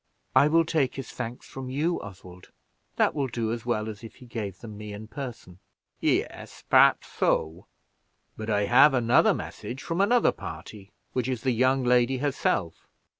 "I 0.35 0.47
will 0.47 0.65
take 0.65 0.95
his 0.95 1.11
thanks 1.11 1.45
from 1.47 1.69
you, 1.69 2.01
Oswald: 2.01 2.49
that 2.95 3.13
will 3.13 3.27
do 3.27 3.53
as 3.53 3.67
well 3.67 3.87
as 3.87 4.03
if 4.03 4.15
he 4.15 4.25
gave 4.25 4.57
them 4.57 4.75
me 4.75 4.93
in 4.93 5.07
person." 5.07 5.59
"Yes, 5.99 6.63
perhaps 6.67 7.05
so; 7.05 7.67
but 8.35 8.49
I 8.49 8.63
have 8.65 8.95
another 8.95 9.35
message 9.35 9.83
from 9.83 10.01
another 10.01 10.31
party, 10.31 10.91
which 11.13 11.27
is 11.27 11.43
the 11.43 11.51
young 11.51 11.83
lady 11.83 12.17
herself. 12.17 12.87